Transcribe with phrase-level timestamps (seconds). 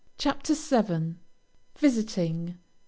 [0.17, 1.13] CHAPTER VII.
[1.77, 2.57] VISITING.